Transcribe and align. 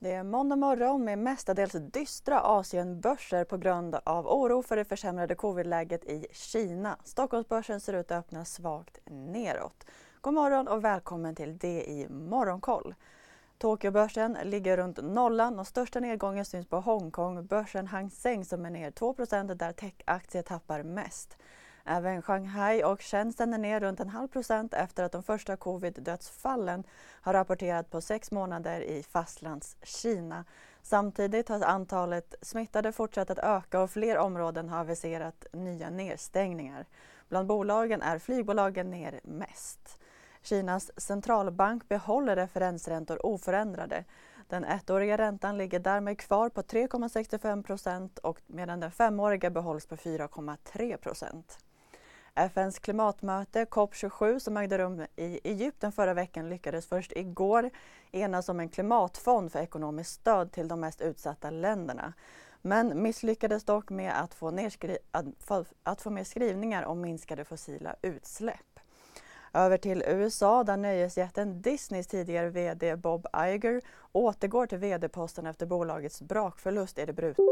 Det 0.00 0.12
är 0.12 0.22
måndag 0.22 0.56
morgon 0.56 1.04
med 1.04 1.18
mestadels 1.18 1.72
dystra 1.72 2.40
Asienbörser 2.40 3.44
på 3.44 3.56
grund 3.56 3.94
av 4.04 4.26
oro 4.26 4.62
för 4.62 4.76
det 4.76 4.84
försämrade 4.84 5.34
covidläget 5.34 6.04
i 6.04 6.26
Kina. 6.32 6.96
Stockholmsbörsen 7.04 7.80
ser 7.80 7.92
ut 7.92 8.10
att 8.10 8.18
öppna 8.18 8.44
svagt 8.44 8.98
neråt. 9.10 9.86
God 10.20 10.34
morgon 10.34 10.68
och 10.68 10.84
välkommen 10.84 11.34
till 11.34 11.58
DI 11.58 12.06
Morgonkoll. 12.10 12.94
Tokyobörsen 13.58 14.38
ligger 14.44 14.76
runt 14.76 15.02
nollan 15.02 15.58
och 15.58 15.66
största 15.66 16.00
nedgången 16.00 16.44
syns 16.44 16.66
på 16.66 16.80
Hongkong. 16.80 17.46
Börsen 17.46 17.86
Hang 17.86 18.10
Seng 18.10 18.44
som 18.44 18.66
är 18.66 18.70
ner 18.70 18.90
2% 18.90 19.54
där 19.54 19.72
techaktier 19.72 20.42
tappar 20.42 20.82
mest. 20.82 21.36
Även 21.90 22.22
Shanghai 22.22 22.84
och 22.84 23.02
Shenzhen 23.02 23.54
är 23.54 23.58
ner 23.58 23.80
runt 23.80 24.00
en 24.00 24.08
halv 24.08 24.28
procent 24.28 24.74
efter 24.74 25.04
att 25.04 25.12
de 25.12 25.22
första 25.22 25.56
covid-dödsfallen 25.56 26.84
har 27.20 27.32
rapporterat 27.32 27.90
på 27.90 28.00
sex 28.00 28.30
månader 28.30 28.80
i 28.80 29.02
fastlandskina. 29.02 30.44
Samtidigt 30.82 31.48
har 31.48 31.62
antalet 31.62 32.34
smittade 32.42 32.92
fortsatt 32.92 33.30
att 33.30 33.38
öka 33.38 33.80
och 33.80 33.90
fler 33.90 34.18
områden 34.18 34.68
har 34.68 34.80
aviserat 34.80 35.46
nya 35.52 35.90
nedstängningar. 35.90 36.86
Bland 37.28 37.48
bolagen 37.48 38.02
är 38.02 38.18
flygbolagen 38.18 38.90
ner 38.90 39.20
mest. 39.24 39.98
Kinas 40.42 40.90
centralbank 40.96 41.88
behåller 41.88 42.36
referensräntor 42.36 43.26
oförändrade. 43.26 44.04
Den 44.48 44.64
ettåriga 44.64 45.18
räntan 45.18 45.58
ligger 45.58 45.78
därmed 45.78 46.18
kvar 46.18 46.48
på 46.48 46.62
3,65 46.62 47.62
procent 47.62 48.18
medan 48.46 48.80
den 48.80 48.90
femåriga 48.90 49.50
behålls 49.50 49.86
på 49.86 49.96
4,3 49.96 50.96
procent. 50.96 51.58
FNs 52.38 52.78
klimatmöte 52.78 53.64
COP27 53.64 54.38
som 54.38 54.56
ägde 54.56 54.78
rum 54.78 55.06
i 55.16 55.40
Egypten 55.44 55.92
förra 55.92 56.14
veckan 56.14 56.48
lyckades 56.48 56.86
först 56.86 57.12
igår 57.16 57.70
enas 58.12 58.48
om 58.48 58.60
en 58.60 58.68
klimatfond 58.68 59.52
för 59.52 59.58
ekonomiskt 59.58 60.10
stöd 60.10 60.52
till 60.52 60.68
de 60.68 60.80
mest 60.80 61.00
utsatta 61.00 61.50
länderna. 61.50 62.12
Men 62.62 63.02
misslyckades 63.02 63.64
dock 63.64 63.90
med 63.90 64.22
att 64.22 64.34
få, 64.34 64.58
att, 65.10 65.26
att 65.82 66.02
få 66.02 66.10
med 66.10 66.26
skrivningar 66.26 66.82
om 66.82 67.00
minskade 67.00 67.44
fossila 67.44 67.94
utsläpp. 68.02 68.80
Över 69.52 69.78
till 69.78 70.02
USA 70.06 70.64
där 70.64 70.76
nöjesjätten 70.76 71.62
Disneys 71.62 72.06
tidigare 72.06 72.50
VD 72.50 72.96
Bob 72.96 73.26
Iger 73.46 73.80
återgår 74.12 74.66
till 74.66 74.78
VD-posten 74.78 75.46
efter 75.46 75.66
bolagets 75.66 76.22
brakförlust 76.22 76.98
i 76.98 77.06
det 77.06 77.12
brutna. 77.12 77.44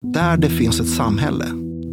Där 0.00 0.36
det 0.36 0.50
finns 0.50 0.80
ett 0.80 0.90
samhälle 0.96 1.63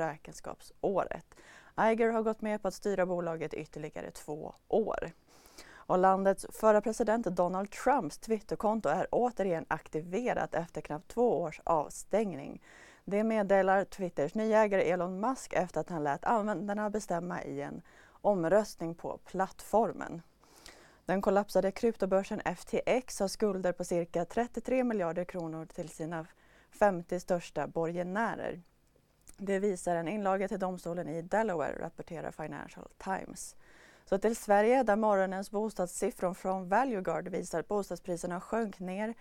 Räkenskapsåret. 0.00 1.34
Iger 1.80 2.10
har 2.10 2.22
gått 2.22 2.40
med 2.40 2.62
på 2.62 2.68
att 2.68 2.74
styra 2.74 3.06
bolaget 3.06 3.54
ytterligare 3.54 4.10
två 4.10 4.54
år. 4.68 5.12
Och 5.72 5.98
landets 5.98 6.46
förra 6.52 6.80
president 6.80 7.26
Donald 7.26 7.70
Trumps 7.70 8.18
Twitterkonto 8.18 8.88
är 8.88 9.06
återigen 9.10 9.64
aktiverat 9.68 10.54
efter 10.54 10.80
knappt 10.80 11.08
två 11.08 11.40
års 11.40 11.60
avstängning. 11.64 12.62
Det 13.04 13.24
meddelar 13.24 13.84
Twitters 13.84 14.34
nya 14.34 14.62
ägare 14.62 14.90
Elon 14.90 15.20
Musk 15.20 15.52
efter 15.52 15.80
att 15.80 15.90
han 15.90 16.04
lät 16.04 16.24
användarna 16.24 16.90
bestämma 16.90 17.42
i 17.42 17.60
en 17.60 17.82
omröstning 18.20 18.94
på 18.94 19.18
plattformen. 19.24 20.22
Den 21.04 21.22
kollapsade 21.22 21.72
kryptobörsen 21.72 22.40
FTX 22.40 23.20
har 23.20 23.28
skulder 23.28 23.72
på 23.72 23.84
cirka 23.84 24.24
33 24.24 24.84
miljarder 24.84 25.24
kronor 25.24 25.66
till 25.66 25.88
sina 25.88 26.26
50 26.70 27.20
största 27.20 27.66
borgenärer. 27.66 28.62
Det 29.42 29.58
visar 29.58 29.96
en 29.96 30.08
inlaga 30.08 30.48
till 30.48 30.58
domstolen 30.58 31.08
i 31.08 31.22
Delaware, 31.22 31.76
rapporterar 31.78 32.30
Financial 32.30 32.88
Times. 32.98 33.56
Så 34.04 34.18
till 34.18 34.36
Sverige 34.36 34.82
där 34.82 34.96
morgonens 34.96 35.50
bostadssiffror 35.50 36.34
från 36.34 36.68
Valueguard 36.68 37.28
visar 37.28 37.60
att 37.60 37.68
bostadspriserna 37.68 38.40
sjönk 38.40 38.80
ner, 38.80 39.14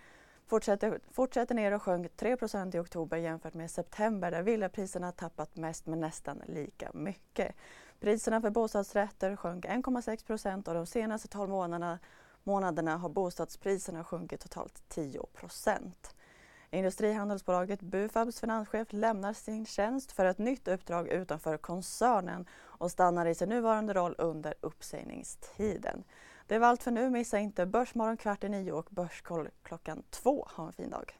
fortsätter, 0.48 1.00
fortsätter 1.12 1.56
ner 1.56 1.72
och 1.72 1.84
sjönk 1.84 2.12
3% 2.18 2.76
i 2.76 2.80
oktober 2.80 3.18
jämfört 3.18 3.54
med 3.54 3.72
september 3.72 4.32
där 4.32 4.42
villapriserna 4.42 5.12
tappat 5.12 5.56
mest 5.56 5.86
med 5.86 5.98
nästan 5.98 6.42
lika 6.46 6.92
mycket. 6.94 7.56
Priserna 8.00 8.42
för 8.42 8.50
bostadsrätter 8.50 9.36
sjönk 9.36 9.66
1,6% 9.66 10.68
och 10.68 10.74
de 10.74 10.86
senaste 10.86 11.28
12 11.28 11.50
månaderna, 11.50 12.00
månaderna 12.44 12.98
har 12.98 13.10
bostadspriserna 13.10 14.04
sjunkit 14.04 14.42
totalt 14.42 14.84
10 14.90 15.22
Industrihandelsbolaget 16.72 17.82
Bufabs 17.82 18.40
finanschef 18.40 18.88
lämnar 18.94 19.34
sin 19.34 19.66
tjänst 19.66 20.12
för 20.12 20.26
ett 20.26 20.38
nytt 20.38 20.68
uppdrag 20.68 21.08
utanför 21.08 21.58
koncernen 21.58 22.46
och 22.62 22.92
stannar 22.92 23.26
i 23.26 23.36
sin 23.36 23.50
nuvarande 23.50 23.94
roll 23.94 24.16
under 24.18 24.54
uppsägningstiden. 24.62 26.04
Det 26.48 26.60
var 26.60 26.68
allt 26.68 26.84
för 26.84 26.92
nu. 26.92 27.10
Missa 27.10 27.40
inte 27.40 27.66
Börsmorgon 27.66 28.18
kvart 28.18 28.44
i 28.44 28.50
nio 28.50 28.72
och 28.72 28.88
Börskoll 28.90 29.50
klockan 29.64 30.04
två. 30.10 30.48
Ha 30.56 30.68
en 30.68 30.74
fin 30.74 30.90
dag. 30.90 31.20